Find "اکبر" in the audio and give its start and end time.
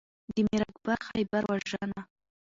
0.69-0.97